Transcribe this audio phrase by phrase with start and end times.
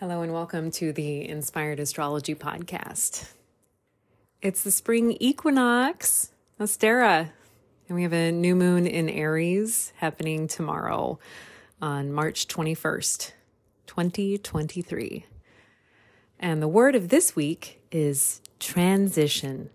[0.00, 3.30] Hello, and welcome to the Inspired Astrology Podcast.
[4.42, 7.30] It's the spring equinox, Ostara,
[7.88, 11.18] and we have a new moon in Aries happening tomorrow
[11.80, 13.32] on March 21st,
[13.86, 15.24] 2023.
[16.38, 19.70] And the word of this week is transition.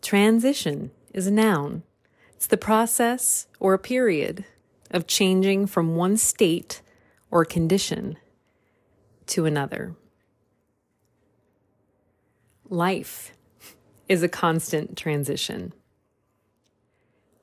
[0.00, 1.84] Transition is a noun,
[2.34, 4.44] it's the process or a period
[4.90, 6.82] of changing from one state
[7.30, 8.16] or condition
[9.32, 9.94] to another.
[12.68, 13.32] Life
[14.06, 15.72] is a constant transition.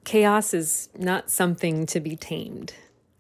[0.04, 2.74] Chaos is not something to be tamed,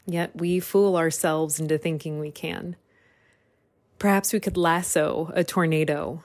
[0.06, 2.76] yet we fool ourselves into thinking we can.
[3.98, 6.24] Perhaps we could lasso a tornado,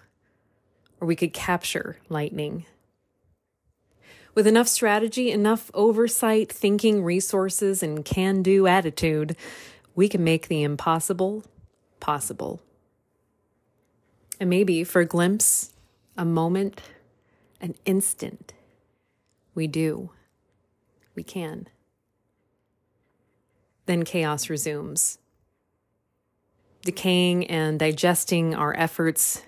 [1.01, 2.67] or we could capture lightning.
[4.35, 9.35] With enough strategy, enough oversight, thinking resources, and can do attitude,
[9.95, 11.43] we can make the impossible
[12.05, 12.61] possible.
[14.39, 15.73] And maybe for a glimpse,
[16.19, 16.83] a moment,
[17.63, 18.53] an instant,
[19.55, 20.11] we do.
[21.15, 21.67] We can.
[23.87, 25.17] Then chaos resumes,
[26.83, 29.43] decaying and digesting our efforts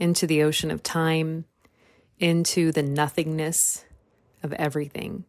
[0.00, 1.44] into the ocean of time,
[2.18, 3.84] into the nothingness
[4.42, 5.26] of everything.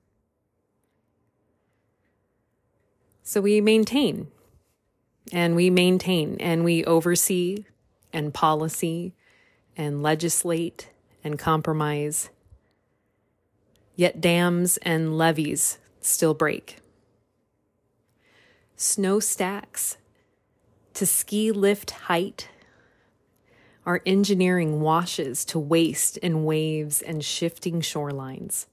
[3.22, 4.32] So we maintain
[5.32, 7.66] and we maintain and we oversee
[8.12, 9.14] and policy
[9.78, 10.90] and legislate
[11.24, 12.30] and compromise.
[13.96, 16.78] Yet dams and levees still break.
[18.76, 19.98] Snow stacks
[20.94, 22.50] to ski lift height.
[23.86, 28.66] Our engineering washes to waste in waves and shifting shorelines.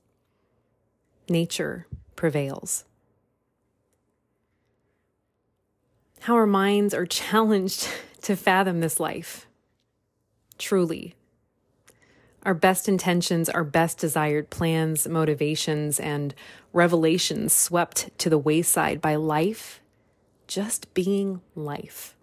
[1.29, 2.86] Nature prevails.
[6.27, 7.89] How our minds are challenged
[8.21, 9.47] to fathom this life.
[10.59, 11.15] Truly.
[12.43, 16.35] Our best intentions, our best desired plans, motivations, and
[16.73, 19.81] revelations swept to the wayside by life
[20.49, 22.17] just being life.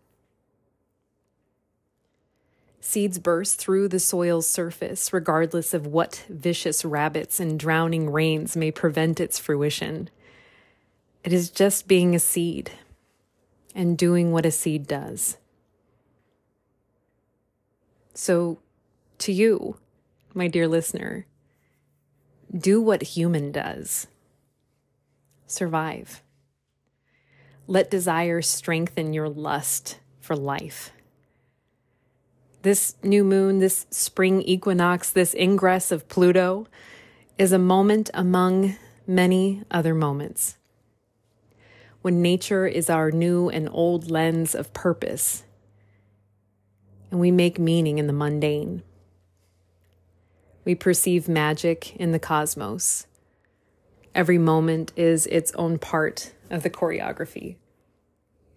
[2.81, 8.71] Seeds burst through the soil's surface, regardless of what vicious rabbits and drowning rains may
[8.71, 10.09] prevent its fruition.
[11.23, 12.71] It is just being a seed,
[13.73, 15.37] and doing what a seed does.
[18.13, 18.59] So,
[19.19, 19.77] to you,
[20.33, 21.25] my dear listener,
[22.55, 24.07] do what human does
[25.47, 26.21] survive.
[27.65, 30.91] Let desire strengthen your lust for life.
[32.61, 36.67] This new moon, this spring equinox, this ingress of Pluto
[37.37, 38.75] is a moment among
[39.07, 40.57] many other moments
[42.03, 45.43] when nature is our new and old lens of purpose,
[47.09, 48.83] and we make meaning in the mundane.
[50.65, 53.07] We perceive magic in the cosmos.
[54.13, 57.55] Every moment is its own part of the choreography.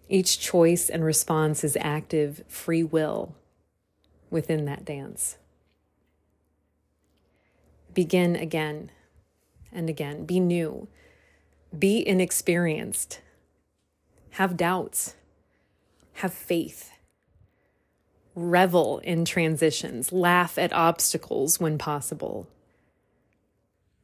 [0.08, 3.36] Each choice and response is active free will
[4.28, 5.38] within that dance.
[7.94, 8.90] Begin again
[9.70, 10.26] and again.
[10.26, 10.88] Be new.
[11.76, 13.20] Be inexperienced
[14.36, 15.14] have doubts,
[16.16, 16.90] have faith,
[18.34, 22.46] revel in transitions, laugh at obstacles when possible.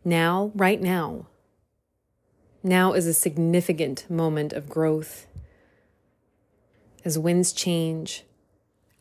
[0.07, 1.27] Now, right now,
[2.63, 5.27] now is a significant moment of growth.
[7.05, 8.25] As winds change,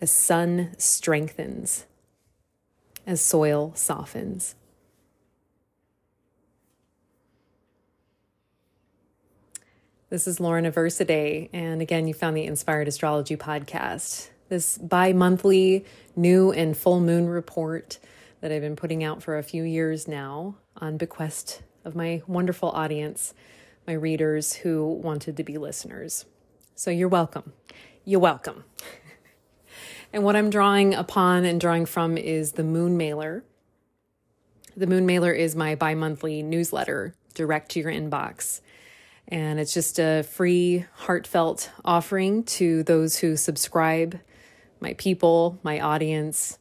[0.02, 1.86] as sun strengthens,
[3.08, 4.56] as soil softens.
[10.12, 14.28] This is Lauren of Ursidae, and again, you found the Inspired Astrology podcast.
[14.50, 15.86] This bi monthly
[16.18, 17.98] new and full moon report
[18.42, 22.72] that I've been putting out for a few years now on bequest of my wonderful
[22.72, 23.34] audience,
[23.88, 26.26] my readers who wanted to be listeners.
[26.76, 27.54] So you're welcome.
[28.04, 28.66] You're welcome.
[30.12, 33.46] and what I'm drawing upon and drawing from is the Moon Mailer.
[34.76, 38.60] The Moon Mailer is my bi monthly newsletter direct to your inbox.
[39.32, 44.20] And it's just a free, heartfelt offering to those who subscribe,
[44.82, 46.60] my people, my audience.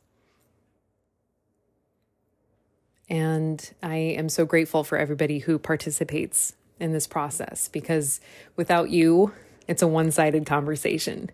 [3.09, 8.21] And I am so grateful for everybody who participates in this process because
[8.55, 9.33] without you,
[9.67, 11.29] it's a one sided conversation.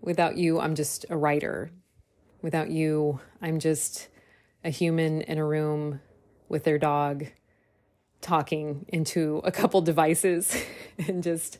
[0.00, 1.72] Without you, I'm just a writer.
[2.40, 4.06] Without you, I'm just
[4.62, 6.00] a human in a room
[6.48, 7.26] with their dog
[8.20, 10.56] talking into a couple devices
[11.06, 11.58] and just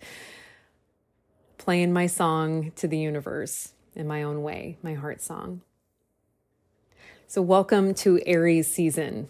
[1.56, 5.62] playing my song to the universe in my own way, my heart song.
[7.26, 9.28] So, welcome to Aries season,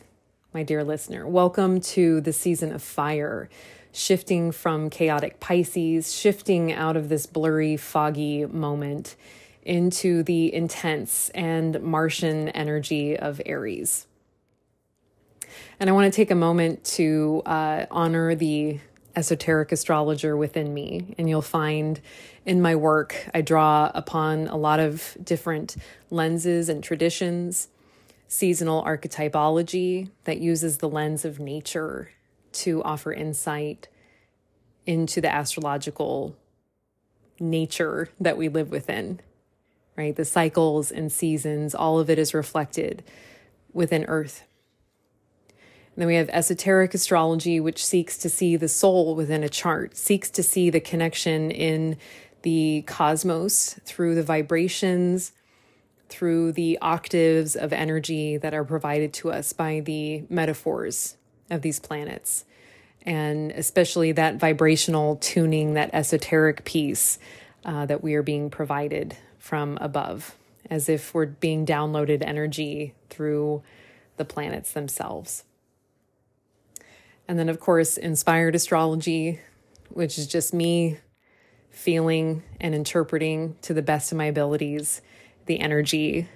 [0.54, 1.26] my dear listener.
[1.26, 3.48] Welcome to the season of fire,
[3.92, 9.16] shifting from chaotic Pisces, shifting out of this blurry, foggy moment
[9.68, 14.07] into the intense and Martian energy of Aries.
[15.80, 18.80] And I want to take a moment to uh, honor the
[19.16, 21.14] esoteric astrologer within me.
[21.18, 22.00] And you'll find
[22.46, 25.76] in my work, I draw upon a lot of different
[26.10, 27.68] lenses and traditions,
[28.28, 32.10] seasonal archetypology that uses the lens of nature
[32.52, 33.88] to offer insight
[34.86, 36.36] into the astrological
[37.40, 39.20] nature that we live within,
[39.96, 40.16] right?
[40.16, 43.02] The cycles and seasons, all of it is reflected
[43.72, 44.44] within Earth.
[45.98, 49.96] And then we have esoteric astrology, which seeks to see the soul within a chart,
[49.96, 51.96] seeks to see the connection in
[52.42, 55.32] the cosmos through the vibrations,
[56.08, 61.16] through the octaves of energy that are provided to us by the metaphors
[61.50, 62.44] of these planets.
[63.02, 67.18] And especially that vibrational tuning, that esoteric piece
[67.64, 70.36] uh, that we are being provided from above,
[70.70, 73.64] as if we're being downloaded energy through
[74.16, 75.42] the planets themselves.
[77.28, 79.38] And then, of course, inspired astrology,
[79.90, 80.98] which is just me
[81.70, 85.02] feeling and interpreting to the best of my abilities
[85.46, 86.28] the energy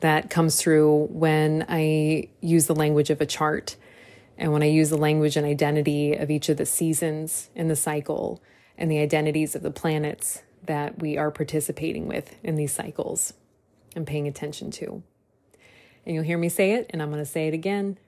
[0.00, 3.76] that comes through when I use the language of a chart
[4.36, 7.76] and when I use the language and identity of each of the seasons in the
[7.76, 8.42] cycle
[8.76, 13.32] and the identities of the planets that we are participating with in these cycles
[13.96, 15.02] and paying attention to.
[16.06, 17.98] And you'll hear me say it, and I'm going to say it again.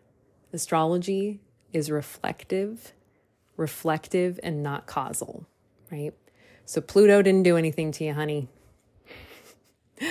[0.52, 1.40] Astrology
[1.72, 2.92] is reflective,
[3.56, 5.46] reflective, and not causal,
[5.90, 6.12] right?
[6.64, 8.48] So Pluto didn't do anything to you, honey.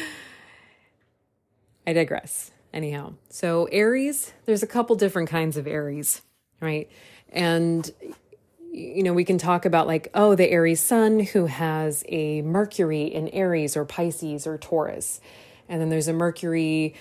[1.88, 2.52] I digress.
[2.72, 6.22] Anyhow, so Aries, there's a couple different kinds of Aries,
[6.62, 6.90] right?
[7.30, 7.92] And
[8.72, 13.04] you know, we can talk about like, oh, the Aries sun who has a Mercury
[13.06, 15.20] in Aries or Pisces or Taurus.
[15.68, 16.94] And then there's a Mercury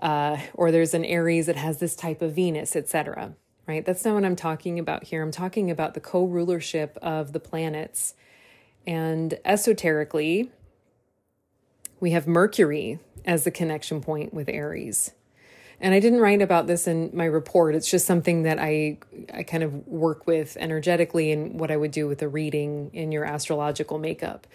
[0.00, 3.34] uh, or there's an Aries that has this type of Venus, etc
[3.68, 3.84] right?
[3.84, 5.22] That's not what I'm talking about here.
[5.22, 8.14] I'm talking about the co rulership of the planets.
[8.86, 10.50] And esoterically,
[12.00, 15.12] we have Mercury as the connection point with Aries.
[15.80, 17.74] And I didn't write about this in my report.
[17.74, 18.98] It's just something that I
[19.32, 23.12] I kind of work with energetically and what I would do with a reading in
[23.12, 24.46] your astrological makeup.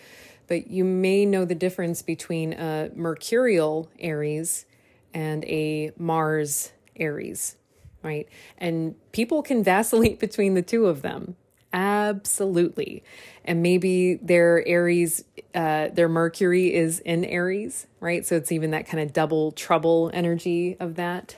[0.47, 4.65] But you may know the difference between a mercurial Aries
[5.13, 7.55] and a Mars Aries
[8.03, 8.27] right?
[8.57, 11.35] And people can vacillate between the two of them.
[11.71, 13.03] Absolutely.
[13.43, 15.23] And maybe their Aries,
[15.55, 18.25] uh, their Mercury is in Aries, right?
[18.25, 21.37] So it's even that kind of double trouble energy of that.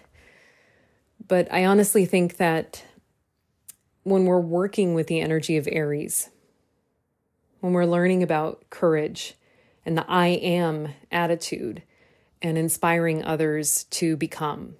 [1.25, 2.83] But I honestly think that
[4.03, 6.29] when we're working with the energy of Aries,
[7.61, 9.35] when we're learning about courage
[9.85, 11.81] and the I am attitude
[12.41, 14.75] and inspiring others to become,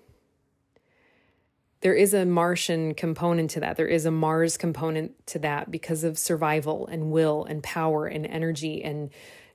[1.86, 3.78] there is a Martian component to that.
[3.78, 8.26] There is a Mars component to that because of survival and will and power and
[8.26, 9.12] energy and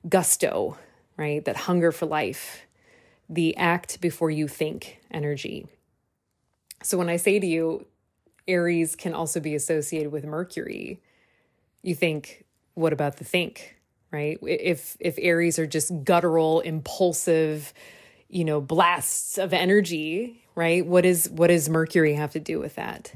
[0.09, 0.79] gusto,
[1.17, 1.45] right?
[1.45, 2.69] That hunger for life,
[3.29, 5.67] the act before you think energy.
[6.85, 7.85] So when I say to you,
[8.47, 11.03] Aries can also be associated with Mercury,
[11.83, 12.45] you think,
[12.75, 13.75] what about the think,
[14.13, 14.39] right?
[14.43, 17.75] If if Aries are just guttural, impulsive,
[18.31, 20.87] you know, blasts of energy, right?
[20.87, 23.15] What is what does Mercury have to do with that?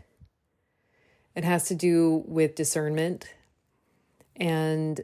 [1.36, 3.32] It has to do with discernment
[4.36, 5.00] and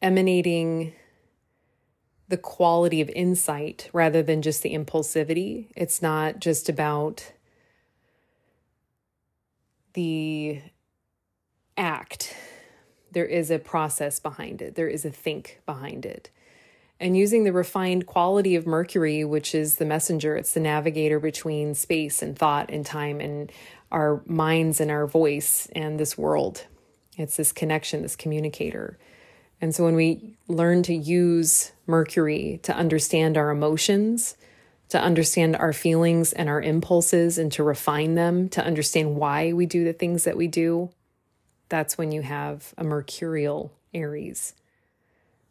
[0.00, 0.94] emanating
[2.28, 5.68] the quality of insight rather than just the impulsivity.
[5.76, 7.32] It's not just about
[9.92, 10.60] the
[11.76, 12.34] act.
[13.12, 14.74] There is a process behind it.
[14.74, 16.30] There is a think behind it
[16.98, 21.74] and using the refined quality of Mercury, which is the messenger, it's the navigator between
[21.74, 23.52] space and thought and time and
[23.92, 26.64] our minds and our voice and this world.
[27.18, 28.98] It's this connection, this communicator.
[29.60, 34.36] And so when we learn to use Mercury to understand our emotions,
[34.88, 39.66] to understand our feelings and our impulses and to refine them, to understand why we
[39.66, 40.90] do the things that we do,
[41.68, 44.54] that's when you have a mercurial Aries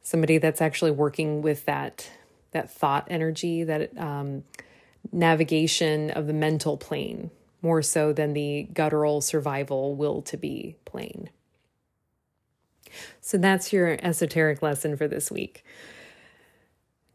[0.05, 2.09] somebody that's actually working with that
[2.51, 4.43] that thought energy, that um,
[5.11, 7.31] navigation of the mental plane,
[7.61, 11.29] more so than the guttural survival will to be plane.
[13.19, 15.65] So that's your esoteric lesson for this week.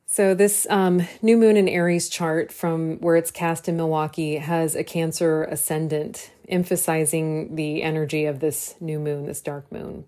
[0.04, 4.74] So, this um, new moon in Aries chart from where it's cast in Milwaukee has
[4.74, 10.06] a Cancer ascendant, emphasizing the energy of this new moon, this dark moon.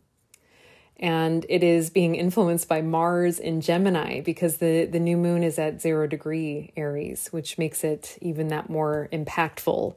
[1.03, 5.59] And it is being influenced by Mars in Gemini because the, the new moon is
[5.59, 9.97] at zero degree Aries, which makes it even that more impactful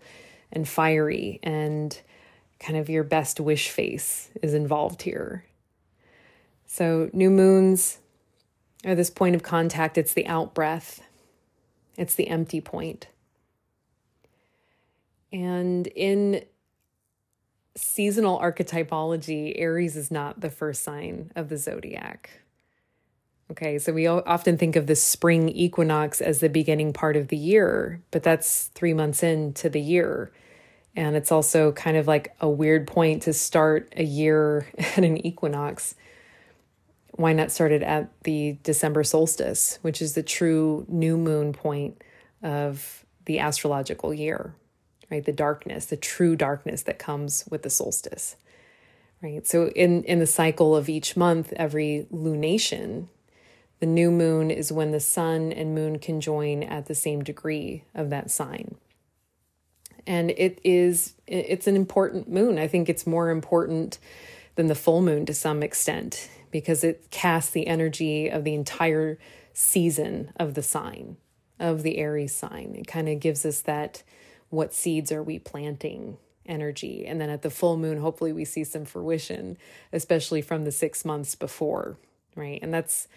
[0.51, 1.39] and fiery.
[1.43, 1.97] And
[2.59, 5.45] kind of your best wish face is involved here.
[6.65, 8.00] So, new moons
[8.83, 11.03] or this point of contact, it's the out breath,
[11.97, 13.07] it's the empty point.
[15.31, 16.45] And in
[17.75, 22.41] seasonal archetypology, Aries is not the first sign of the zodiac.
[23.51, 27.38] Okay, so we often think of the spring equinox as the beginning part of the
[27.38, 30.32] year, but that's three months into the year.
[30.96, 35.25] And it's also kind of like a weird point to start a year at an
[35.25, 35.96] equinox
[37.17, 42.01] why not start it at the December solstice, which is the true new moon point
[42.44, 44.53] of the astrological year,
[45.09, 45.24] right?
[45.24, 48.35] The darkness, the true darkness that comes with the solstice,
[49.21, 49.45] right?
[49.45, 53.07] So in in the cycle of each month, every lunation,
[53.79, 58.09] the new moon is when the sun and moon conjoin at the same degree of
[58.09, 58.75] that sign.
[60.07, 62.57] And it is it's an important moon.
[62.57, 64.00] I think it's more important
[64.55, 69.19] than the full moon to some extent because it casts the energy of the entire
[69.53, 71.17] season of the sign,
[71.59, 72.75] of the Aries sign.
[72.77, 74.03] It kind of gives us that
[74.55, 77.05] what seeds are we planting energy.
[77.05, 79.57] And then at the full moon, hopefully we see some fruition,
[79.91, 81.97] especially from the six months before,
[82.35, 82.59] right?
[82.62, 83.07] And that's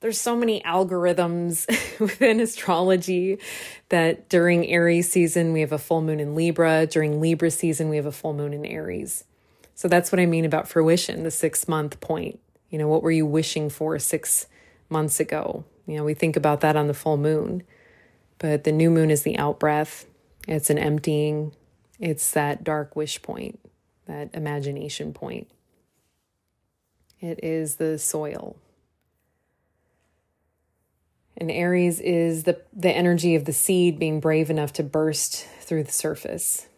[0.00, 1.66] there's so many algorithms
[2.00, 3.38] within astrology
[3.88, 7.96] that during Aries season we have a full moon in Libra, during Libra season we
[7.96, 9.24] have a full moon in Aries.
[9.74, 12.38] So that's what I mean about fruition, the 6 month point.
[12.70, 14.46] You know, what were you wishing for six
[14.88, 15.64] months ago?
[15.86, 17.62] You know, we think about that on the full moon,
[18.38, 20.06] but the new moon is the out breath.
[20.46, 21.52] It's an emptying.
[21.98, 23.58] It's that dark wish point,
[24.06, 25.48] that imagination point.
[27.20, 28.56] It is the soil.
[31.36, 35.84] And Aries is the, the energy of the seed being brave enough to burst through
[35.84, 36.68] the surface.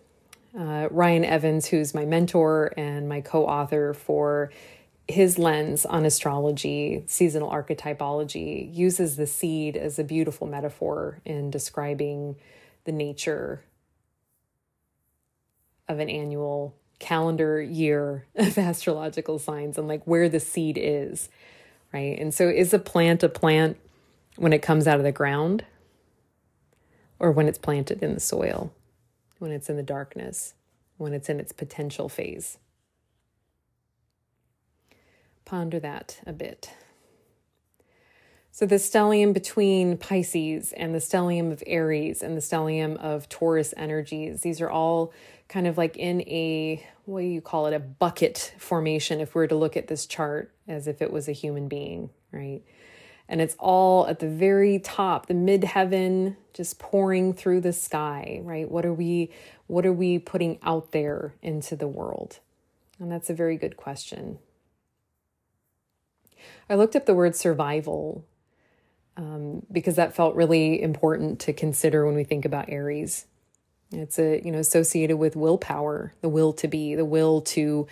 [0.59, 4.51] Uh, Ryan Evans, who's my mentor and my co author for
[5.09, 12.37] his lens on astrology, seasonal archetypology, uses the seed as a beautiful metaphor in describing
[12.87, 13.63] the nature
[15.89, 21.29] of an annual calendar year of astrological signs and like where the seed is,
[21.93, 22.19] right?
[22.19, 23.77] And so, is a plant a plant
[24.37, 25.65] when it comes out of the ground
[27.19, 28.73] or when it's planted in the soil,
[29.39, 30.55] when it's in the darkness,
[30.97, 32.59] when it's in its potential phase?
[35.45, 36.71] Ponder that a bit.
[38.57, 43.75] So, the stellium between Pisces and the stellium of Aries and the stellium of Taurus
[43.77, 45.13] energies, these are all
[45.47, 49.41] kind of like in a, what do you call it, a bucket formation if we
[49.41, 52.63] were to look at this chart as if it was a human being, right?
[53.29, 58.71] And it's all at the very top, the midheaven, just pouring through the sky, right?
[58.71, 59.33] What are we,
[59.67, 62.39] what are we putting out there into the world?
[62.99, 64.39] And that's a very good question.
[66.71, 68.25] I looked up the word survival
[69.17, 73.27] um, because that felt really important to consider when we think about Aries.
[73.93, 77.87] It's a you know associated with willpower, the will to be, the will to.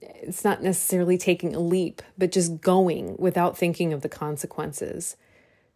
[0.00, 5.16] It's not necessarily taking a leap, but just going without thinking of the consequences,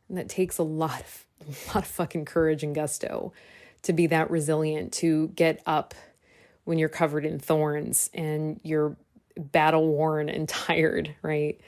[0.09, 3.33] and that takes a lot of a lot of fucking courage and gusto
[3.83, 5.95] to be that resilient, to get up
[6.65, 8.97] when you're covered in thorns and you're
[9.37, 11.61] battle worn and tired, right?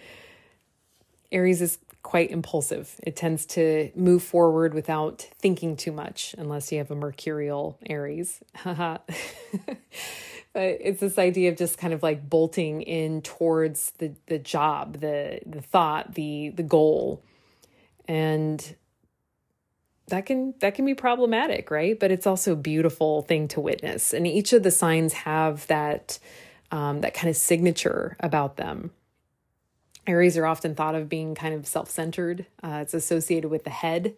[1.32, 2.94] Aries is quite impulsive.
[3.02, 8.40] It tends to move forward without thinking too much, unless you have a mercurial Aries.
[8.64, 9.02] but
[10.54, 15.40] it's this idea of just kind of like bolting in towards the the job, the
[15.44, 17.24] the thought, the the goal,
[18.06, 18.76] and
[20.08, 21.98] that can that can be problematic, right?
[21.98, 26.18] But it's also a beautiful thing to witness, and each of the signs have that
[26.70, 28.90] um, that kind of signature about them.
[30.06, 33.70] Aries are often thought of being kind of self centered, uh, it's associated with the
[33.70, 34.14] head.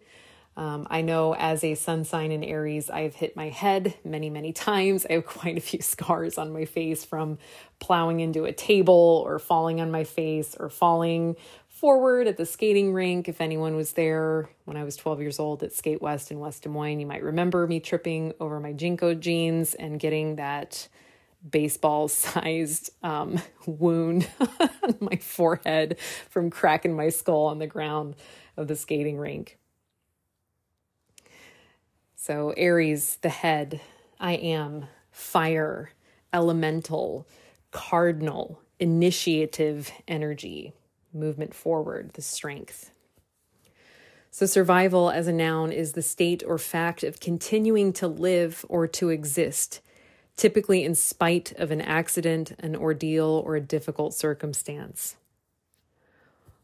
[0.57, 4.51] Um, I know as a sun sign in Aries, I've hit my head many, many
[4.53, 5.05] times.
[5.07, 7.37] I have quite a few scars on my face from
[7.79, 11.35] plowing into a table or falling on my face or falling
[11.69, 13.29] forward at the skating rink.
[13.29, 16.63] If anyone was there when I was 12 years old at Skate West in West
[16.63, 20.87] Des Moines, you might remember me tripping over my JNCO jeans and getting that
[21.49, 25.97] baseball sized um, wound on my forehead
[26.29, 28.15] from cracking my skull on the ground
[28.55, 29.57] of the skating rink.
[32.15, 33.79] So, Aries, the head,
[34.19, 35.91] I am fire,
[36.33, 37.27] elemental,
[37.71, 40.73] cardinal, initiative energy,
[41.13, 42.91] movement forward, the strength.
[44.29, 48.87] So, survival as a noun is the state or fact of continuing to live or
[48.87, 49.79] to exist,
[50.37, 55.17] typically in spite of an accident, an ordeal, or a difficult circumstance.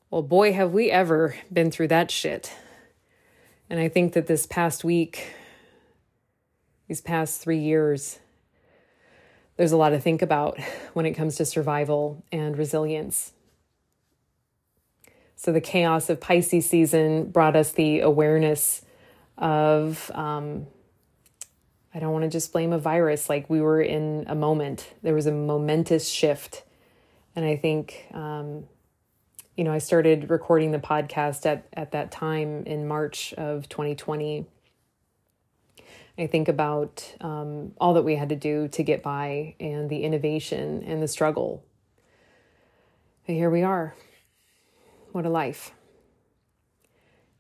[0.10, 2.54] Well, boy, have we ever been through that shit.
[3.70, 5.34] And I think that this past week
[6.88, 8.20] these past three years,
[9.58, 10.60] there's a lot to think about
[10.94, 13.34] when it comes to survival and resilience.
[15.36, 18.84] So, the chaos of Pisces season brought us the awareness
[19.38, 20.68] of, um,
[21.94, 24.94] I don't want to just blame a virus, like we were in a moment.
[25.04, 26.64] There was a momentous shift.
[27.36, 28.66] And I think, um,
[29.56, 34.48] you know, I started recording the podcast at, at that time in March of 2020
[36.18, 40.04] I think about um, all that we had to do to get by and the
[40.04, 41.64] innovation and the struggle.
[43.26, 43.96] But here we are.
[45.12, 45.72] What a life.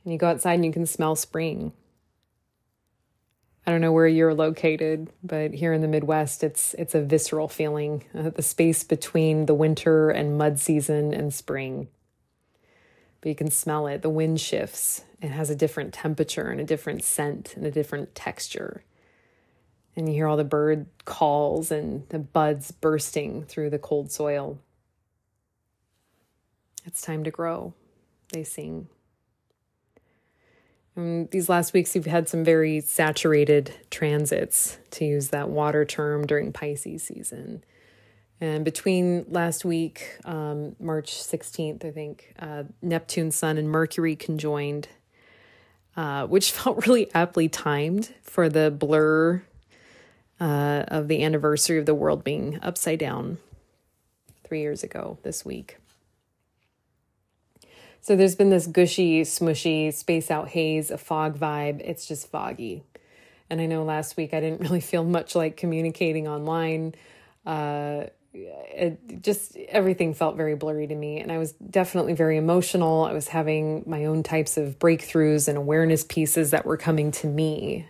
[0.04, 1.72] And you go outside and you can smell spring.
[3.66, 7.48] I don't know where you're located, but here in the Midwest, it's it's a visceral
[7.48, 8.04] feeling.
[8.14, 11.88] Uh, the space between the winter and mud season and spring
[13.24, 14.02] but you can smell it.
[14.02, 15.06] The wind shifts.
[15.22, 18.84] It has a different temperature and a different scent and a different texture.
[19.96, 24.60] And you hear all the bird calls and the buds bursting through the cold soil.
[26.84, 27.74] It's time to grow,
[28.34, 28.90] they sing.
[30.96, 36.28] And these last weeks, you've had some very saturated transits, to use that water term,
[36.28, 37.64] during Pisces season.
[38.40, 44.88] And between last week, um, March 16th, I think, uh, Neptune, Sun, and Mercury conjoined,
[45.96, 49.42] uh, which felt really aptly timed for the blur
[50.40, 53.38] uh, of the anniversary of the world being upside down
[54.44, 55.78] three years ago this week.
[58.04, 61.80] So there's been this gushy, smushy, space out haze, a fog vibe.
[61.80, 62.84] It's just foggy.
[63.50, 66.96] And I know last week I didn't really feel much like communicating online.
[67.46, 73.06] Uh, it just everything felt very blurry to me and i was definitely very emotional
[73.06, 77.28] i was having my own types of breakthroughs and awareness pieces that were coming to
[77.28, 77.86] me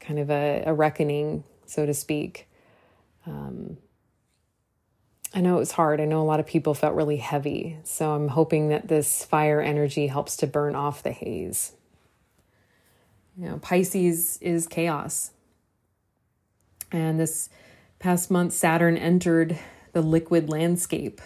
[0.00, 2.48] kind of a, a reckoning so to speak
[3.26, 3.76] um,
[5.34, 8.12] i know it was hard i know a lot of people felt really heavy so
[8.12, 11.72] i'm hoping that this fire energy helps to burn off the haze
[13.36, 15.32] you know pisces is chaos
[16.92, 17.48] and this
[17.98, 19.58] past month, Saturn entered
[19.92, 21.20] the liquid landscape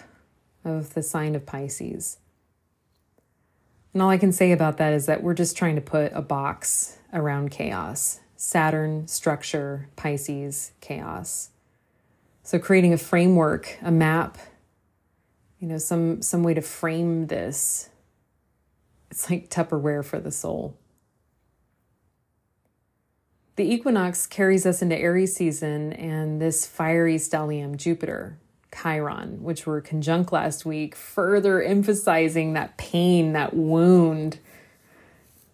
[0.63, 2.17] of the sign of Pisces.
[3.93, 6.21] And all I can say about that is that we're just trying to put a
[6.21, 8.21] box around chaos.
[8.37, 11.49] Saturn, structure, Pisces, chaos.
[12.47, 14.37] So creating a framework, a map,
[15.59, 17.89] you know, some some way to frame this.
[19.11, 20.77] It's like Tupperware for the soul.
[23.57, 28.37] The equinox carries us into Aries season and this fiery stellium, Jupiter,
[28.73, 34.39] Chiron, which were conjunct last week, further emphasizing that pain, that wound,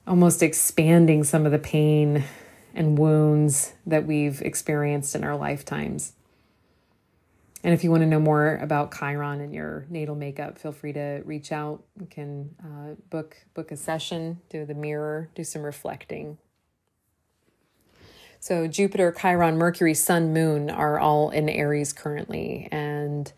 [0.06, 2.24] almost expanding some of the pain
[2.76, 6.14] and wounds that we've experienced in our lifetimes.
[7.64, 10.92] And if you want to know more about Chiron and your natal makeup, feel free
[10.94, 11.84] to reach out.
[11.98, 16.38] You can uh, book book a session, do the mirror, do some reflecting.
[18.42, 22.68] So Jupiter, Chiron, Mercury, Sun, Moon are all in Aries currently.
[22.74, 23.32] And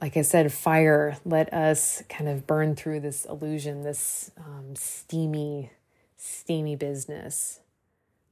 [0.00, 5.72] like I said, fire, let us kind of burn through this illusion, this um, steamy,
[6.16, 7.58] steamy business.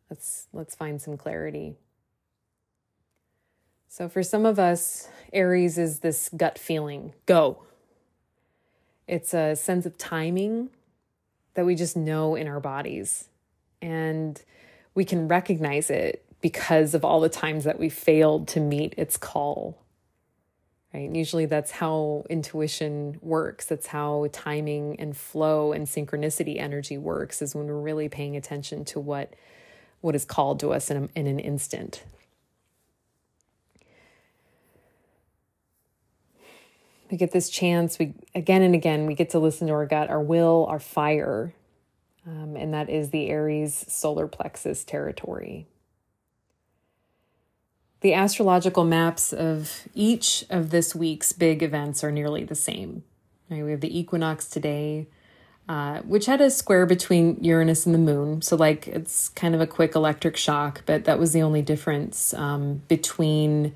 [0.09, 1.75] Let's let's find some clarity.
[3.92, 7.64] So for some of us, Aries is this gut feeling, go.
[9.09, 10.70] It's a sense of timing
[11.55, 13.29] that we just know in our bodies.
[13.83, 14.40] And
[14.94, 19.16] we can recognize it because of all the times that we failed to meet its
[19.16, 19.83] call.
[20.94, 21.00] Right?
[21.00, 23.66] And usually that's how intuition works.
[23.66, 28.85] That's how timing and flow and synchronicity energy works is when we're really paying attention
[28.87, 29.35] to what
[30.00, 32.05] what is called to us in, a, in an instant.
[37.11, 40.11] We get this chance, we again and again we get to listen to our gut,
[40.11, 41.55] our will, our fire,
[42.27, 45.66] um, and that is the Aries solar plexus territory.
[48.01, 53.05] the astrological maps of each of this week's big events are nearly the same.
[53.51, 53.62] Right?
[53.62, 55.07] We have the equinox today,
[55.68, 58.42] uh, which had a square between Uranus and the moon.
[58.42, 62.33] So, like, it's kind of a quick electric shock, but that was the only difference
[62.35, 63.75] um, between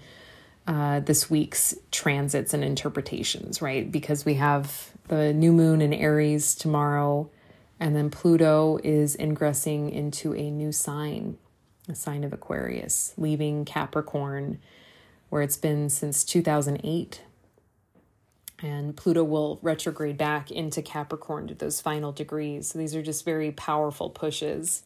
[0.66, 3.90] uh, this week's transits and interpretations, right?
[3.90, 7.30] Because we have the new moon in Aries tomorrow,
[7.78, 11.36] and then Pluto is ingressing into a new sign
[11.88, 14.58] a sign of Aquarius, leaving Capricorn,
[15.28, 17.22] where it's been since 2008.
[18.62, 22.68] And Pluto will retrograde back into Capricorn to those final degrees.
[22.68, 24.84] So these are just very powerful pushes.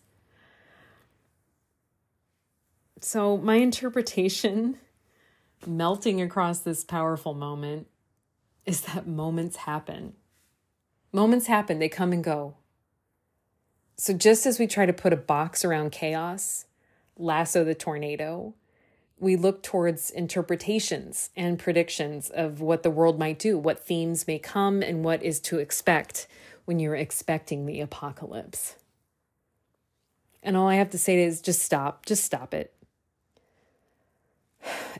[3.00, 4.78] So, my interpretation,
[5.66, 7.86] melting across this powerful moment,
[8.64, 10.14] is that moments happen.
[11.12, 12.56] Moments happen, they come and go.
[13.96, 16.66] So, just as we try to put a box around chaos,
[17.16, 18.54] lasso the tornado,
[19.18, 24.38] we look towards interpretations and predictions of what the world might do, what themes may
[24.38, 26.28] come, and what is to expect
[26.64, 28.76] when you're expecting the apocalypse.
[30.42, 32.72] And all I have to say is just stop, just stop it.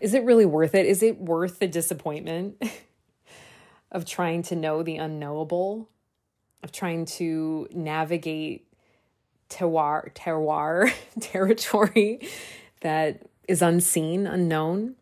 [0.01, 0.87] Is it really worth it?
[0.87, 2.63] Is it worth the disappointment
[3.93, 5.89] of trying to know the unknowable,
[6.63, 8.69] of trying to navigate
[9.49, 12.21] terroir, terroir territory
[12.81, 14.95] that is unseen, unknown.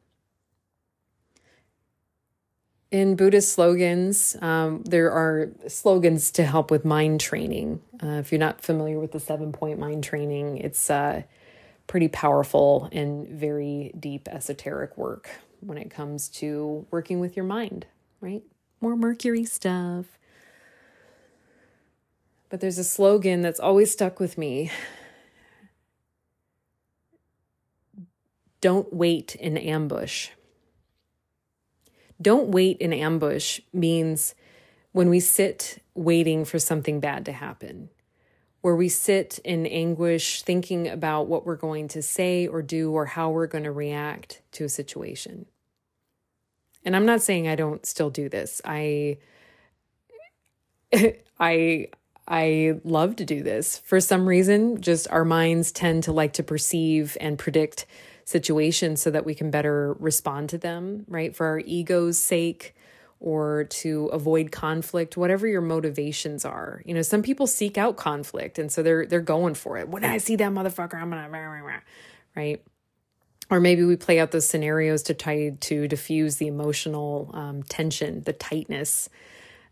[2.92, 7.82] In Buddhist slogans, um, there are slogans to help with mind training.
[8.00, 11.22] Uh, if you're not familiar with the seven point mind training, it's uh,
[11.86, 17.86] pretty powerful and very deep esoteric work when it comes to working with your mind,
[18.20, 18.42] right?
[18.80, 20.06] More Mercury stuff.
[22.48, 24.70] But there's a slogan that's always stuck with me
[28.60, 30.30] Don't wait in ambush.
[32.20, 34.34] Don't wait in ambush means
[34.90, 37.90] when we sit waiting for something bad to happen,
[38.66, 43.06] where we sit in anguish thinking about what we're going to say or do or
[43.06, 45.46] how we're going to react to a situation.
[46.84, 48.60] And I'm not saying I don't still do this.
[48.64, 49.18] I
[51.38, 51.86] I
[52.26, 53.78] I love to do this.
[53.78, 57.86] For some reason, just our minds tend to like to perceive and predict
[58.24, 61.36] situations so that we can better respond to them, right?
[61.36, 62.74] For our ego's sake
[63.18, 66.82] or to avoid conflict, whatever your motivations are.
[66.84, 69.88] You know, some people seek out conflict and so they're they're going for it.
[69.88, 71.28] When I see that motherfucker, I'm gonna
[72.36, 72.62] right?
[73.48, 78.22] Or maybe we play out those scenarios to try to diffuse the emotional um, tension,
[78.22, 79.08] the tightness,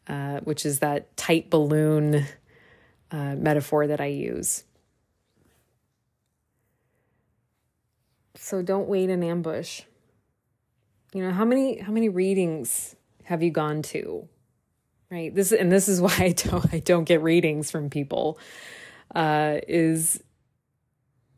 [0.06, 2.24] uh, which is that tight balloon
[3.10, 4.64] uh, metaphor that I use.
[8.36, 9.82] So don't wait in ambush.
[11.12, 14.28] You know, how many how many readings have you gone to?
[15.10, 15.34] Right?
[15.34, 18.38] This and this is why I don't I don't get readings from people.
[19.14, 20.22] Uh is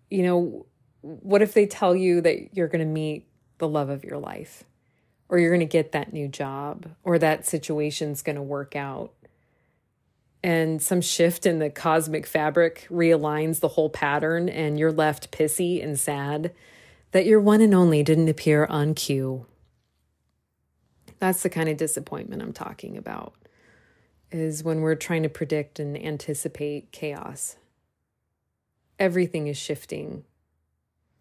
[0.08, 0.66] you know,
[1.00, 3.26] what if they tell you that you're going to meet
[3.58, 4.62] the love of your life
[5.28, 9.12] or you're going to get that new job or that situation's going to work out
[10.46, 15.82] and some shift in the cosmic fabric realigns the whole pattern, and you're left pissy
[15.82, 16.52] and sad
[17.10, 19.46] that your one and only didn't appear on cue.
[21.18, 23.34] That's the kind of disappointment I'm talking about,
[24.30, 27.56] is when we're trying to predict and anticipate chaos.
[28.98, 30.24] Everything is shifting.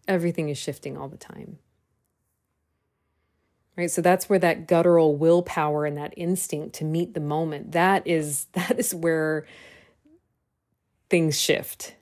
[0.08, 1.58] Everything is shifting all the time
[3.76, 8.06] right so that's where that guttural willpower and that instinct to meet the moment that
[8.06, 9.46] is that is where
[11.08, 11.94] things shift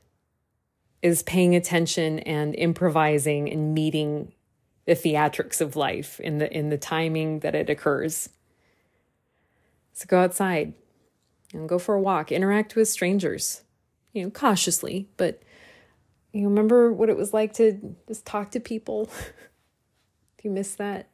[1.02, 4.32] is paying attention and improvising and meeting
[4.86, 8.28] the theatrics of life in the in the timing that it occurs
[9.92, 10.74] so go outside
[11.52, 13.62] and go for a walk interact with strangers
[14.12, 15.42] you know cautiously but
[16.32, 19.08] you remember what it was like to just talk to people
[20.38, 21.08] if you miss that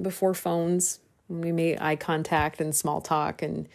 [0.00, 3.68] before phones we made eye contact and small talk and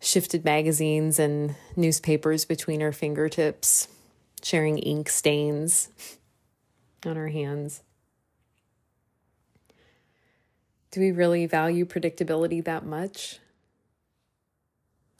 [0.00, 3.88] shifted magazines and newspapers between our fingertips,
[4.42, 5.88] sharing ink stains
[7.06, 7.82] on our hands.
[10.94, 13.40] Do we really value predictability that much?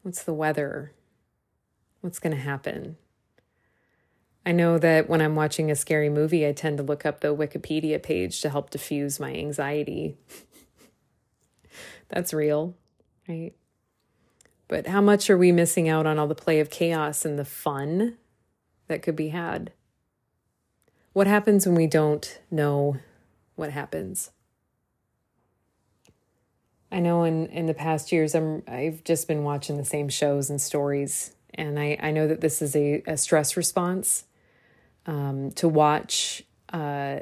[0.02, 0.92] What's the weather?
[2.00, 2.96] What's going to happen?
[4.46, 7.34] I know that when I'm watching a scary movie, I tend to look up the
[7.34, 10.16] Wikipedia page to help diffuse my anxiety.
[12.08, 12.76] That's real,
[13.28, 13.50] right?
[14.68, 17.44] But how much are we missing out on all the play of chaos and the
[17.44, 18.16] fun
[18.86, 19.72] that could be had?
[21.14, 22.98] What happens when we don't know
[23.56, 24.30] what happens?
[26.90, 30.50] I know in, in the past years, I'm, I've just been watching the same shows
[30.50, 34.24] and stories, and I, I know that this is a, a stress response
[35.06, 37.20] um, to watch, uh,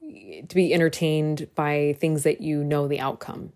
[0.00, 3.52] to be entertained by things that you know the outcome.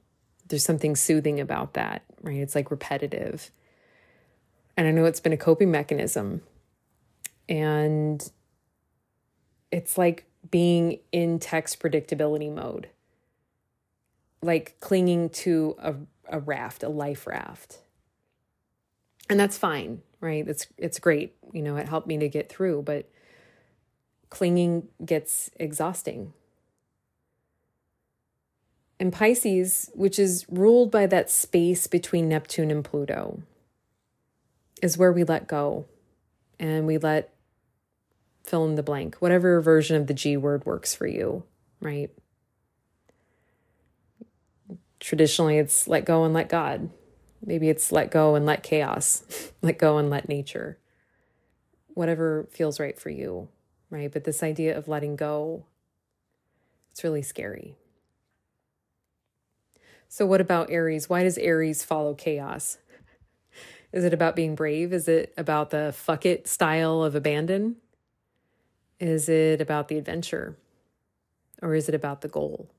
[0.49, 2.37] There's something soothing about that, right?
[2.37, 3.51] It's like repetitive.
[4.77, 6.43] And I know it's been a coping mechanism.
[7.49, 8.31] And
[9.71, 12.89] it's like being in text predictability mode
[14.43, 15.95] like clinging to a,
[16.29, 17.79] a raft, a life raft.
[19.31, 20.47] And that's fine, right?
[20.47, 21.35] It's it's great.
[21.53, 23.09] You know, it helped me to get through, but
[24.31, 26.33] clinging gets exhausting.
[28.99, 33.43] And Pisces, which is ruled by that space between Neptune and Pluto,
[34.81, 35.87] is where we let go
[36.59, 37.33] and we let
[38.45, 41.43] fill in the blank, whatever version of the G word works for you,
[41.81, 42.11] right?
[45.03, 46.89] Traditionally, it's let go and let God.
[47.45, 49.25] Maybe it's let go and let chaos,
[49.61, 50.79] let go and let nature.
[51.89, 53.49] Whatever feels right for you,
[53.91, 54.13] right?
[54.13, 55.65] But this idea of letting go,
[56.93, 57.75] it's really scary.
[60.07, 61.09] So, what about Aries?
[61.09, 62.79] Why does Aries follow chaos?
[63.93, 64.93] Is it about being brave?
[64.93, 67.75] Is it about the fuck it style of abandon?
[69.01, 70.57] Is it about the adventure?
[71.61, 72.71] Or is it about the goal?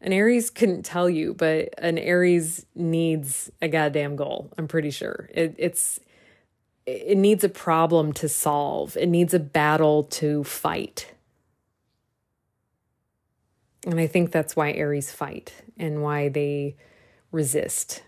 [0.00, 4.50] An Aries couldn't tell you, but an Aries needs a goddamn goal.
[4.56, 6.00] I'm pretty sure it, it's
[6.86, 8.96] it needs a problem to solve.
[8.96, 11.12] It needs a battle to fight.
[13.86, 16.76] And I think that's why Aries fight and why they
[17.30, 18.02] resist.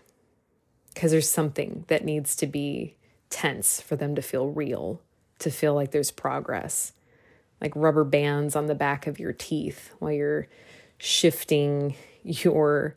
[0.93, 2.95] Because there's something that needs to be
[3.29, 5.01] tense for them to feel real,
[5.39, 6.93] to feel like there's progress,
[7.61, 10.47] like rubber bands on the back of your teeth while you're
[11.03, 12.95] shifting your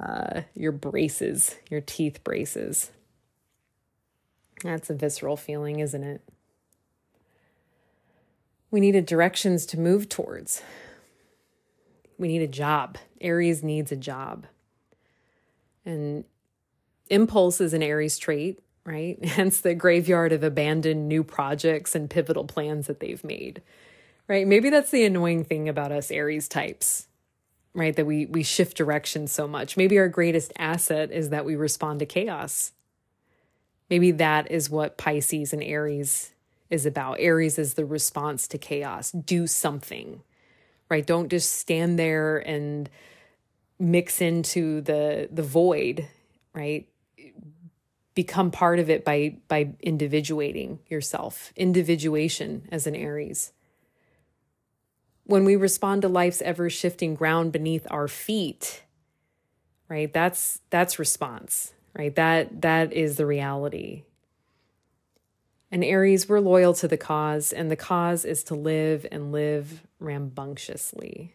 [0.00, 2.90] uh, your braces, your teeth braces.
[4.62, 6.22] That's a visceral feeling, isn't it?
[8.70, 10.62] We needed directions to move towards.
[12.18, 12.98] We need a job.
[13.22, 14.46] Aries needs a job.
[15.86, 16.24] And
[17.08, 19.22] impulse is an Aries trait, right?
[19.24, 23.62] Hence the graveyard of abandoned new projects and pivotal plans that they've made,
[24.28, 24.46] right?
[24.46, 27.06] Maybe that's the annoying thing about us Aries types
[27.74, 29.76] right that we we shift direction so much.
[29.76, 32.72] Maybe our greatest asset is that we respond to chaos.
[33.88, 36.32] Maybe that is what pisces and aries
[36.68, 37.16] is about.
[37.18, 39.10] Aries is the response to chaos.
[39.10, 40.22] Do something
[40.90, 41.06] right?
[41.06, 42.90] Don't just stand there and
[43.78, 46.08] mix into the the void
[46.52, 46.88] right?
[48.14, 51.52] Become part of it by by individuating yourself.
[51.56, 53.52] Individuation as an aries
[55.30, 58.82] when we respond to life's ever shifting ground beneath our feet
[59.88, 62.14] right that's that's response right?
[62.14, 64.04] That that is the reality.
[65.70, 69.86] And aries we're loyal to the cause and the cause is to live and live
[69.98, 71.34] rambunctiously.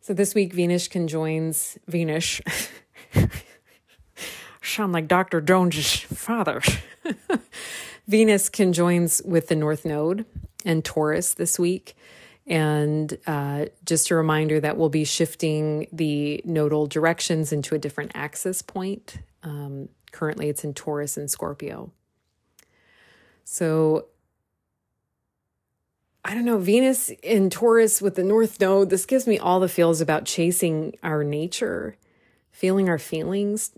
[0.00, 2.40] So this week venus conjoins venus
[4.62, 6.60] sound like dr jones's father.
[8.06, 10.26] Venus conjoins with the north node
[10.64, 11.96] and Taurus this week.
[12.46, 18.12] And uh, just a reminder that we'll be shifting the nodal directions into a different
[18.14, 19.18] axis point.
[19.42, 21.90] Um, currently, it's in Taurus and Scorpio.
[23.44, 24.06] So,
[26.24, 29.68] I don't know, Venus in Taurus with the North Node, this gives me all the
[29.68, 31.96] feels about chasing our nature,
[32.50, 33.72] feeling our feelings,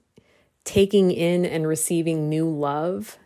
[0.65, 3.19] taking in and receiving new love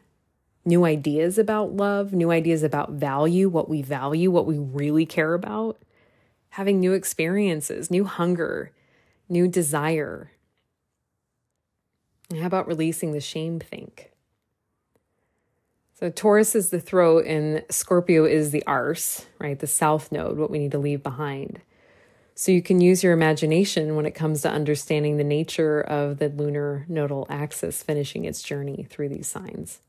[0.64, 5.35] new ideas about love, new ideas about value, what we value, what we really care
[5.35, 5.81] about,
[6.51, 8.73] having new experiences, new hunger,
[9.29, 10.33] new desire.
[12.31, 14.12] And how about releasing the shame think?
[15.94, 19.59] So Taurus is the throat and Scorpio is the arse, right?
[19.59, 21.61] The south node, what we need to leave behind.
[22.35, 26.31] So you can use your imagination when it comes to understanding the nature of the
[26.31, 29.81] lunar nodal axis finishing its journey through these signs.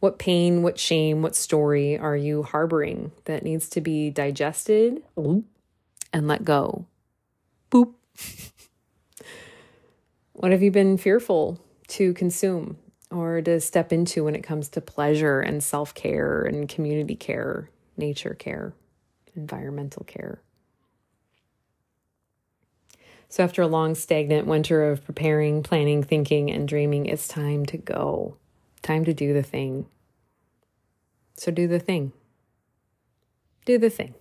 [0.00, 5.44] What pain, what shame, what story are you harboring that needs to be digested and
[6.26, 6.86] let go?
[7.70, 7.92] Boop.
[10.32, 12.78] what have you been fearful to consume
[13.10, 17.68] or to step into when it comes to pleasure and self care and community care,
[17.98, 18.72] nature care,
[19.36, 20.40] environmental care?
[23.28, 27.76] So, after a long, stagnant winter of preparing, planning, thinking, and dreaming, it's time to
[27.76, 28.36] go.
[28.82, 29.86] Time to do the thing.
[31.36, 32.12] So do the thing.
[33.64, 34.14] Do the thing.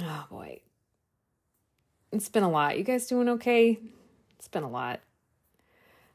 [0.00, 0.60] Oh boy.
[2.12, 2.78] It's been a lot.
[2.78, 3.78] You guys doing okay?
[4.38, 5.00] It's been a lot.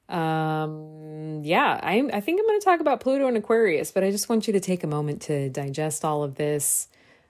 [0.09, 4.11] Um yeah, I I think I'm going to talk about Pluto and Aquarius, but I
[4.11, 6.87] just want you to take a moment to digest all of this.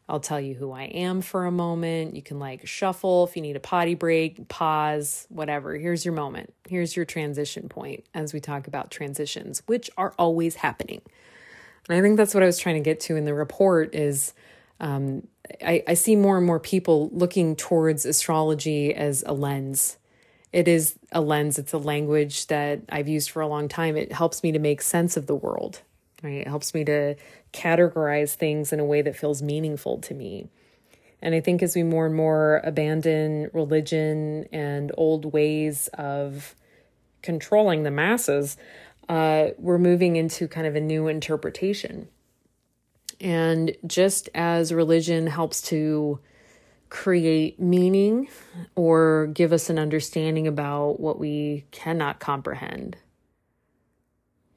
[0.10, 2.16] I'll tell you who I am for a moment.
[2.16, 5.76] You can like shuffle if you need a potty break, pause, whatever.
[5.76, 6.54] Here's your moment.
[6.68, 11.02] Here's your transition point as we talk about transitions, which are always happening.
[11.90, 14.34] And I think that's what I was trying to get to in the report is
[14.80, 15.28] um,
[15.62, 19.98] I, I see more and more people looking towards astrology as a lens.
[20.54, 23.98] It is a lens, it's a language that I've used for a long time.
[23.98, 25.82] It helps me to make sense of the world,
[26.24, 26.36] right?
[26.36, 27.16] It helps me to
[27.54, 30.50] categorize things in a way that feels meaningful to me.
[31.22, 36.56] And I think as we more and more abandon religion and old ways of
[37.22, 38.58] controlling the masses,
[39.10, 42.08] uh, we're moving into kind of a new interpretation.
[43.20, 46.20] And just as religion helps to
[46.90, 48.30] create meaning
[48.76, 52.96] or give us an understanding about what we cannot comprehend,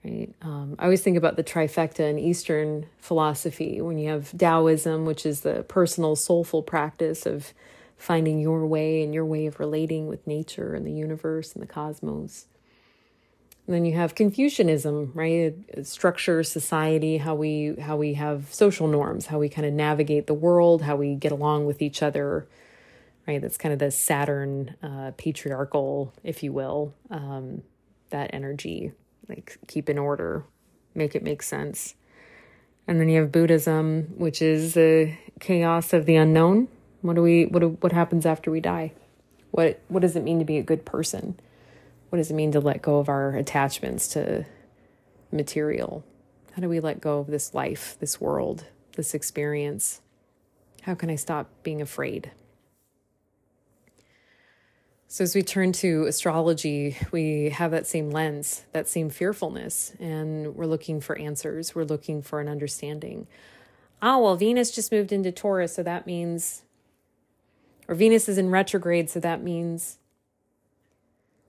[0.04, 0.34] right?
[0.42, 5.26] Um, I always think about the trifecta in Eastern philosophy when you have Taoism, which
[5.26, 7.52] is the personal, soulful practice of
[7.96, 11.66] finding your way and your way of relating with nature and the universe and the
[11.66, 12.46] cosmos.
[13.66, 15.54] And then you have Confucianism, right?
[15.86, 20.34] Structure society, how we how we have social norms, how we kind of navigate the
[20.34, 22.48] world, how we get along with each other,
[23.28, 23.40] right?
[23.40, 27.62] That's kind of the Saturn uh, patriarchal, if you will, um,
[28.08, 28.92] that energy,
[29.30, 30.44] like keep in order,
[30.94, 31.94] make it make sense.
[32.86, 36.68] And then you have Buddhism, which is the chaos of the unknown.
[37.02, 38.92] What do we what do, what happens after we die?
[39.52, 41.38] What what does it mean to be a good person?
[42.10, 44.44] What does it mean to let go of our attachments to
[45.30, 46.04] material?
[46.52, 48.66] How do we let go of this life, this world,
[48.96, 50.00] this experience?
[50.82, 52.32] How can I stop being afraid?
[55.12, 60.54] So, as we turn to astrology, we have that same lens, that same fearfulness, and
[60.54, 61.74] we're looking for answers.
[61.74, 63.26] We're looking for an understanding.
[64.00, 66.62] Oh, well, Venus just moved into Taurus, so that means,
[67.88, 69.98] or Venus is in retrograde, so that means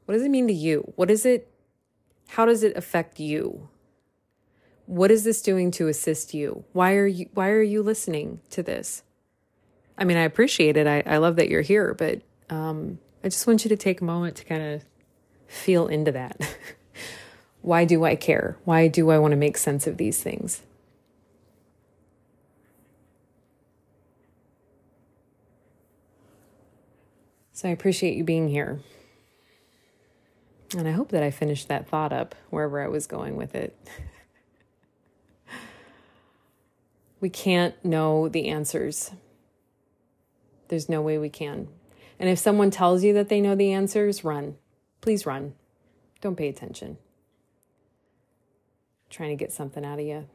[0.06, 0.92] what does it mean to you?
[0.96, 1.48] What is it?
[2.30, 3.70] How does it affect you?
[4.88, 6.66] What is this doing to assist you?
[6.74, 9.04] Why are you why are you listening to this?
[10.00, 10.88] I mean, I appreciate it.
[10.88, 14.04] I, I love that you're here, but um, I just want you to take a
[14.04, 14.84] moment to kind of
[15.48, 16.40] feel into that.
[17.62, 18.58] why do I care?
[18.66, 20.62] Why do I want to make sense of these things?
[27.54, 28.80] So I appreciate you being here.
[30.76, 33.78] And I hope that I finished that thought up wherever I was going with it.
[37.20, 39.12] we can't know the answers.
[40.70, 41.68] There's no way we can.
[42.22, 44.56] And if someone tells you that they know the answers, run.
[45.02, 45.56] Please run.
[46.22, 46.98] Don't pay attention.
[49.10, 50.28] trying to get something out of you.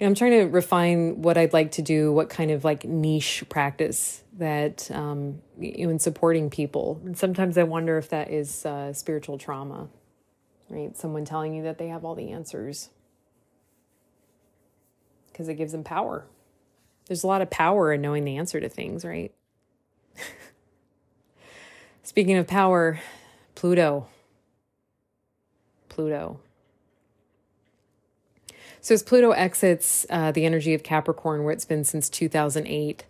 [0.00, 4.24] I'm trying to refine what I'd like to do, what kind of like niche practice
[4.38, 7.00] that um, in supporting people.
[7.04, 9.88] And sometimes I wonder if that is uh, spiritual trauma,
[10.70, 10.96] right?
[10.96, 12.88] Someone telling you that they have all the answers
[15.30, 16.26] because it gives them power.
[17.06, 19.32] There's a lot of power in knowing the answer to things, right?
[22.02, 23.00] Speaking of power,
[23.54, 24.06] Pluto.
[25.88, 26.40] Pluto.
[28.80, 33.04] So as Pluto exits uh, the energy of Capricorn, where it's been since 2008,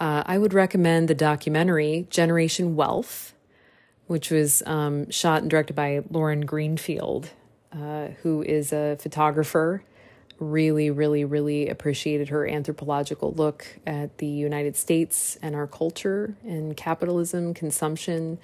[0.00, 3.34] uh, I would recommend the documentary Generation Wealth,
[4.06, 7.30] which was um, shot and directed by Lauren Greenfield,
[7.72, 9.82] uh, who is a photographer.
[10.38, 16.76] Really, really, really appreciated her anthropological look at the United States and our culture and
[16.76, 18.38] capitalism, consumption.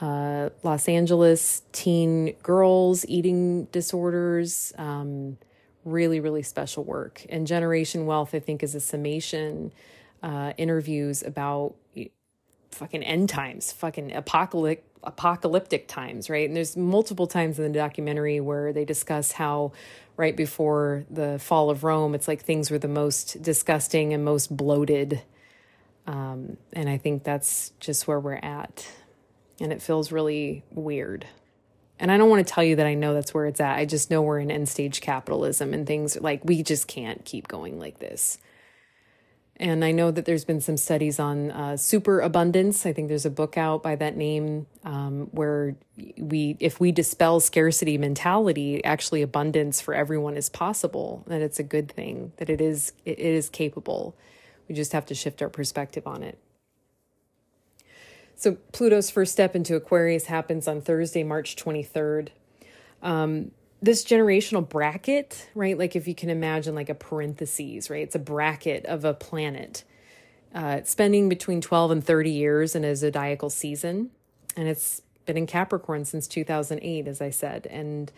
[0.00, 5.36] Uh, Los Angeles teen girls, eating disorders, um,
[5.84, 7.24] really, really special work.
[7.28, 9.72] And Generation Wealth, I think, is a summation
[10.22, 11.74] uh, interviews about
[12.70, 16.46] fucking end times, fucking apocalyptic apocalyptic times, right?
[16.46, 19.72] And there's multiple times in the documentary where they discuss how
[20.16, 24.54] right before the fall of Rome, it's like things were the most disgusting and most
[24.56, 25.22] bloated.
[26.06, 28.86] Um, and I think that's just where we're at.
[29.60, 31.26] And it feels really weird.
[31.98, 33.78] And I don't want to tell you that I know that's where it's at.
[33.78, 37.46] I just know we're in end stage capitalism and things like we just can't keep
[37.46, 38.38] going like this.
[39.62, 42.84] And I know that there's been some studies on uh, superabundance.
[42.84, 45.76] I think there's a book out by that name um, where
[46.18, 51.22] we, if we dispel scarcity mentality, actually abundance for everyone is possible.
[51.28, 52.32] That it's a good thing.
[52.38, 54.16] That it is it is capable.
[54.68, 56.40] We just have to shift our perspective on it.
[58.34, 62.30] So Pluto's first step into Aquarius happens on Thursday, March 23rd.
[63.00, 63.52] Um,
[63.82, 65.76] this generational bracket, right?
[65.76, 68.02] Like if you can imagine like a parentheses, right?
[68.02, 69.82] It's a bracket of a planet.
[70.54, 74.10] Uh, spending between 12 and 30 years in a zodiacal season.
[74.54, 77.66] And it's been in Capricorn since 2008, as I said.
[77.70, 78.12] And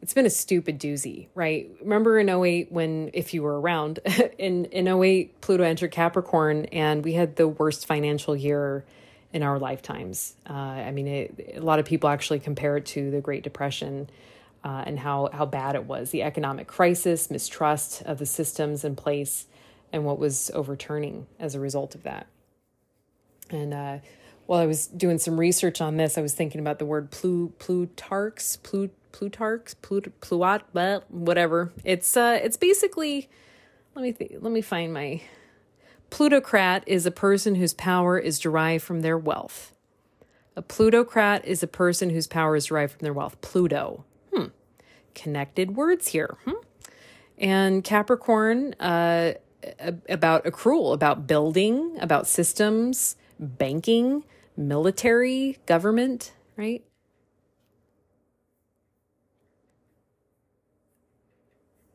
[0.00, 1.70] it's been a stupid doozy, right?
[1.82, 3.98] Remember in 08 when, if you were around,
[4.38, 8.84] in, in 08, Pluto entered Capricorn and we had the worst financial year
[9.32, 10.34] in our lifetimes.
[10.48, 14.08] Uh, I mean, it, a lot of people actually compare it to the Great Depression
[14.64, 18.96] uh, and how, how bad it was the economic crisis, mistrust of the systems in
[18.96, 19.46] place,
[19.92, 22.26] and what was overturning as a result of that.
[23.50, 23.98] And uh,
[24.46, 27.52] while I was doing some research on this, I was thinking about the word plu,
[27.58, 31.72] plutarchs, plu, plutarchs, plut, pluat, but whatever.
[31.84, 33.28] It's uh, it's basically.
[33.94, 35.22] Let me th- let me find my.
[36.10, 39.72] Plutocrat is a person whose power is derived from their wealth.
[40.54, 43.40] A plutocrat is a person whose power is derived from their wealth.
[43.40, 44.04] Pluto,
[45.16, 46.36] connected words here.
[46.44, 46.52] Hmm?
[47.38, 49.32] And Capricorn, uh,
[50.08, 54.24] about accrual, about building, about systems, banking,
[54.56, 56.84] military, government, right?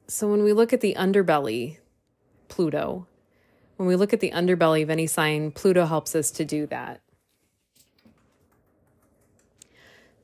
[0.08, 1.78] So when we look at the underbelly,
[2.50, 3.08] Pluto,
[3.78, 7.02] when we look at the underbelly of any sign, Pluto helps us to do that.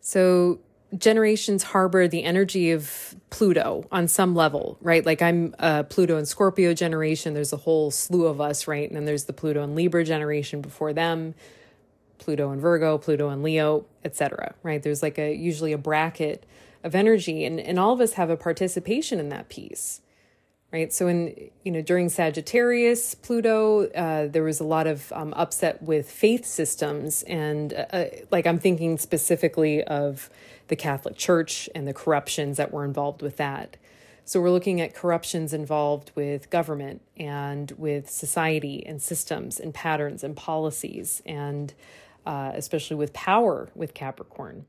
[0.02, 0.60] So
[0.96, 5.06] generations harbor the energy of Pluto on some level, right?
[5.06, 7.34] Like I'm a Pluto and Scorpio generation.
[7.34, 8.88] There's a whole slew of us, right?
[8.88, 11.36] And then there's the Pluto and Libra generation before them,
[12.20, 14.56] Pluto and Virgo, Pluto and Leo, etc.
[14.64, 14.82] Right?
[14.82, 16.46] There's like a usually a bracket
[16.84, 20.02] of energy, and and all of us have a participation in that piece
[20.72, 25.34] right so in you know during sagittarius pluto uh, there was a lot of um,
[25.36, 30.30] upset with faith systems and uh, uh, like i'm thinking specifically of
[30.68, 33.78] the catholic church and the corruptions that were involved with that
[34.26, 40.24] so we're looking at corruptions involved with government and with society and systems and patterns
[40.24, 41.74] and policies and
[42.26, 44.66] uh, especially with power with capricorn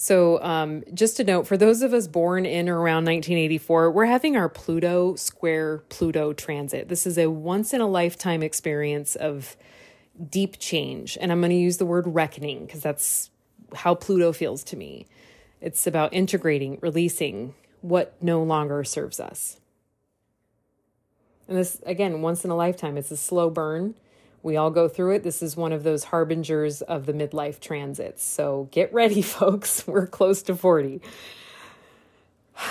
[0.00, 4.04] so, um, just a note for those of us born in or around 1984, we're
[4.04, 6.88] having our Pluto square Pluto transit.
[6.88, 9.56] This is a once in a lifetime experience of
[10.30, 11.18] deep change.
[11.20, 13.30] And I'm going to use the word reckoning because that's
[13.74, 15.06] how Pluto feels to me.
[15.60, 19.58] It's about integrating, releasing what no longer serves us.
[21.46, 23.94] And this, again, once in a lifetime, it's a slow burn
[24.42, 25.22] we all go through it.
[25.22, 28.24] This is one of those harbingers of the midlife transits.
[28.24, 29.86] So get ready, folks.
[29.86, 31.00] We're close to 40.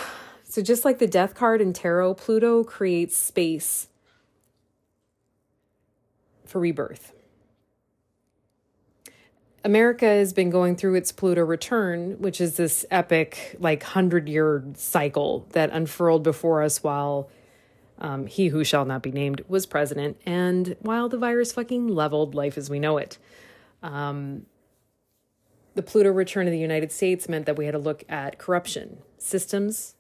[0.50, 3.90] So, just like the death card in tarot, Pluto creates space
[6.46, 7.14] for rebirth.
[9.64, 14.64] America has been going through its Pluto return, which is this epic, like, 100 year
[14.76, 17.30] cycle that unfurled before us while
[18.00, 22.36] um, he who shall not be named was president, and while the virus fucking leveled
[22.36, 23.18] life as we know it,
[23.82, 24.46] um,
[25.74, 28.98] the Pluto return to the United States meant that we had to look at corruption,
[29.18, 29.96] systems,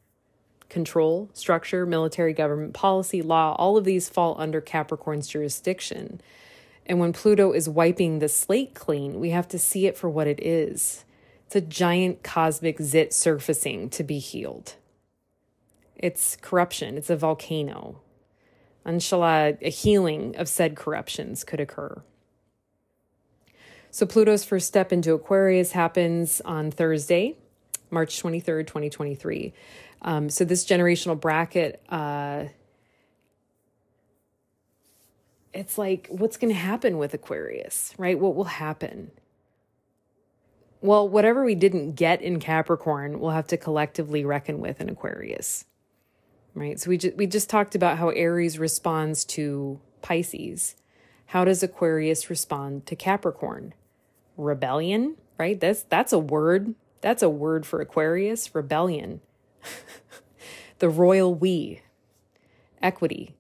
[0.69, 3.55] control, structure, military government, policy, law.
[3.57, 6.19] All of these fall under Capricorn's jurisdiction.
[6.88, 10.25] And when Pluto is wiping the slate clean, we have to see it for what
[10.25, 11.03] it is.
[11.45, 14.75] It's a giant cosmic zit surfacing to be healed.
[15.95, 18.01] It's corruption, it's a volcano.
[18.85, 22.01] Inshallah, a healing of said corruptions could occur.
[23.91, 27.35] So, Pluto's first step into Aquarius happens on Thursday,
[27.89, 29.53] March 23rd, 2023.
[30.03, 32.45] Um, so, this generational bracket, uh,
[35.57, 38.19] it's like, what's going to happen with Aquarius, right?
[38.19, 39.11] What will happen?
[40.81, 45.65] Well, whatever we didn't get in Capricorn, we'll have to collectively reckon with in Aquarius
[46.57, 46.79] right?
[46.79, 50.75] So we just we just talked about how Aries responds to Pisces.
[51.27, 53.73] How does Aquarius respond to Capricorn?
[54.35, 55.59] Rebellion, right?
[55.59, 56.73] That's that's a word.
[57.01, 59.21] That's a word for Aquarius, rebellion.
[60.79, 61.81] the royal we.
[62.81, 63.35] Equity,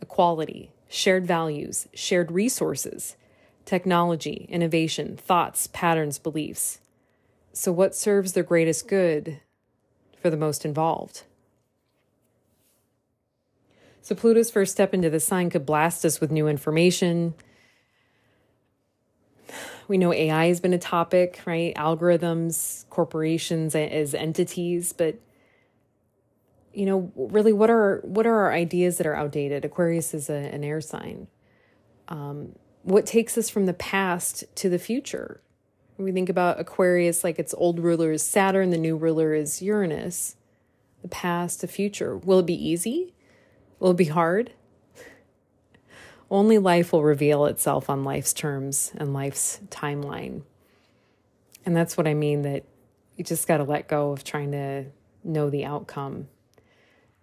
[0.00, 3.16] equality, shared values, shared resources,
[3.64, 6.80] technology, innovation, thoughts, patterns, beliefs.
[7.54, 9.40] So what serves the greatest good
[10.20, 11.22] for the most involved?
[14.04, 17.34] So, Pluto's first step into the sign could blast us with new information.
[19.86, 21.72] We know AI has been a topic, right?
[21.76, 25.14] Algorithms, corporations as entities, but
[26.74, 29.64] you know, really, what are what are our ideas that are outdated?
[29.64, 31.28] Aquarius is a, an air sign.
[32.08, 35.40] Um, what takes us from the past to the future?
[35.98, 40.36] We think about Aquarius, like its old ruler is Saturn, the new ruler is Uranus.
[41.02, 42.16] The past, the future.
[42.16, 43.12] Will it be easy?
[43.78, 44.52] Will it be hard?
[46.30, 50.42] Only life will reveal itself on life's terms and life's timeline.
[51.64, 52.64] And that's what I mean that
[53.16, 54.86] you just got to let go of trying to
[55.24, 56.28] know the outcome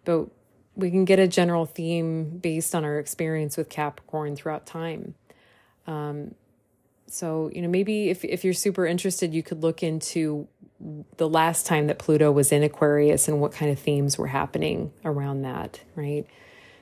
[0.06, 0.28] but
[0.76, 5.16] we can get a general theme based on our experience with Capricorn throughout time.
[5.88, 6.36] Um,
[7.08, 10.48] so, you know, maybe if, if you're super interested, you could look into
[11.18, 14.94] the last time that Pluto was in Aquarius and what kind of themes were happening
[15.04, 16.26] around that, right?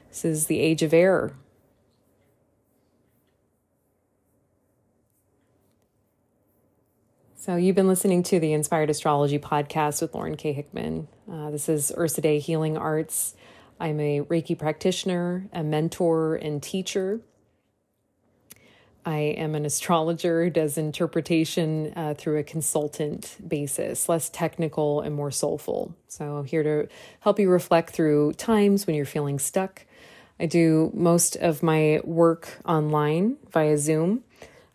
[0.09, 1.33] This is the age of air.
[7.47, 10.51] So, you've been listening to the Inspired Astrology podcast with Lauren K.
[10.51, 11.07] Hickman.
[11.31, 13.37] Uh, this is Ursidae Healing Arts.
[13.79, 17.21] I'm a Reiki practitioner, a mentor, and teacher.
[19.05, 25.15] I am an astrologer who does interpretation uh, through a consultant basis, less technical and
[25.15, 25.95] more soulful.
[26.09, 26.89] So, I'm here to
[27.21, 29.85] help you reflect through times when you're feeling stuck.
[30.37, 34.25] I do most of my work online via Zoom.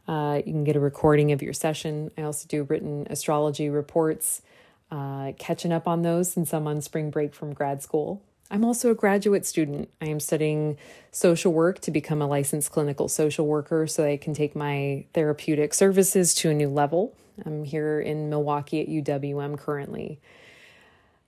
[0.09, 2.11] Uh, you can get a recording of your session.
[2.19, 4.43] I also do written astrology reports,
[4.91, 8.23] uh, catching up on those since I'm on spring break from grad school.
[8.51, 9.89] I'm also a graduate student.
[10.03, 10.77] I am studying
[11.11, 15.73] social work to become a licensed clinical social worker so I can take my therapeutic
[15.73, 17.15] services to a new level.
[17.47, 20.21] I'm here in Milwaukee at UWM currently.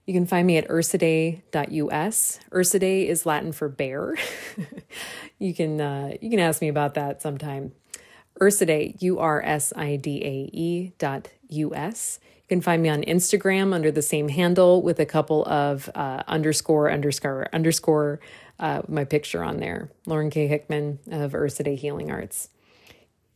[0.05, 2.41] You can find me at ursidae.us.
[2.51, 4.15] Ursidae is Latin for bear.
[5.39, 7.73] you can uh, you can ask me about that sometime.
[8.41, 12.19] Ursidae, U R S I D A E dot U S.
[12.37, 16.23] You can find me on Instagram under the same handle with a couple of uh,
[16.27, 18.21] underscore, underscore, underscore,
[18.59, 19.91] uh, my picture on there.
[20.07, 20.47] Lauren K.
[20.47, 22.51] Hickman of Ursidae Healing Arts.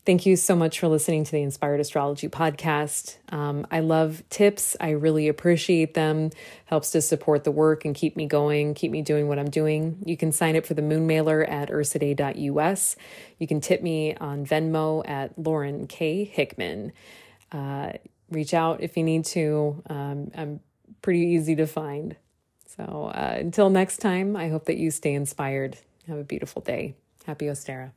[0.09, 3.18] Thank you so much for listening to the Inspired Astrology podcast.
[3.30, 4.74] Um, I love tips.
[4.80, 6.30] I really appreciate them.
[6.64, 9.98] Helps to support the work and keep me going, keep me doing what I'm doing.
[10.06, 12.96] You can sign up for the moon mailer at ursidae.us.
[13.36, 16.24] You can tip me on Venmo at Lauren K.
[16.24, 16.94] Hickman.
[17.52, 17.92] Uh,
[18.30, 19.82] reach out if you need to.
[19.90, 20.61] Um, I'm
[21.02, 22.16] pretty easy to find.
[22.64, 25.76] So uh, until next time, I hope that you stay inspired.
[26.06, 26.94] Have a beautiful day.
[27.26, 27.90] Happy Ostara.